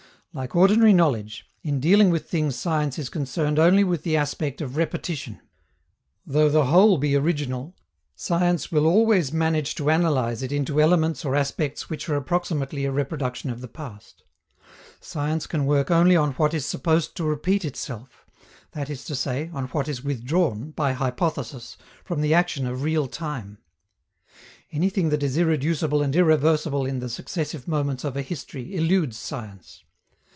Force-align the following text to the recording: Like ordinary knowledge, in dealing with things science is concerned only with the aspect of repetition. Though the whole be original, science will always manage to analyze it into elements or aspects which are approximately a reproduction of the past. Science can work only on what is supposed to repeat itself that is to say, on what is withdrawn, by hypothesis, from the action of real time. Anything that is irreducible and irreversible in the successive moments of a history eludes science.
Like 0.33 0.55
ordinary 0.55 0.93
knowledge, 0.93 1.51
in 1.61 1.81
dealing 1.81 2.09
with 2.09 2.29
things 2.29 2.55
science 2.55 2.97
is 2.97 3.09
concerned 3.09 3.59
only 3.59 3.83
with 3.83 4.03
the 4.03 4.15
aspect 4.15 4.61
of 4.61 4.77
repetition. 4.77 5.41
Though 6.25 6.47
the 6.47 6.67
whole 6.67 6.97
be 6.97 7.17
original, 7.17 7.75
science 8.15 8.71
will 8.71 8.87
always 8.87 9.33
manage 9.33 9.75
to 9.75 9.89
analyze 9.89 10.41
it 10.41 10.53
into 10.53 10.79
elements 10.79 11.25
or 11.25 11.35
aspects 11.35 11.89
which 11.89 12.07
are 12.07 12.15
approximately 12.15 12.85
a 12.85 12.93
reproduction 12.93 13.49
of 13.49 13.59
the 13.59 13.67
past. 13.67 14.23
Science 15.01 15.47
can 15.47 15.65
work 15.65 15.91
only 15.91 16.15
on 16.15 16.31
what 16.35 16.53
is 16.53 16.65
supposed 16.65 17.17
to 17.17 17.25
repeat 17.25 17.65
itself 17.65 18.25
that 18.71 18.89
is 18.89 19.03
to 19.03 19.15
say, 19.15 19.49
on 19.53 19.65
what 19.65 19.89
is 19.89 20.01
withdrawn, 20.01 20.69
by 20.71 20.93
hypothesis, 20.93 21.75
from 22.05 22.21
the 22.21 22.33
action 22.33 22.65
of 22.65 22.83
real 22.83 23.05
time. 23.09 23.57
Anything 24.71 25.09
that 25.09 25.23
is 25.23 25.37
irreducible 25.37 26.01
and 26.01 26.15
irreversible 26.15 26.85
in 26.85 26.99
the 26.99 27.09
successive 27.09 27.67
moments 27.67 28.05
of 28.05 28.15
a 28.15 28.21
history 28.21 28.73
eludes 28.73 29.17
science. 29.17 29.83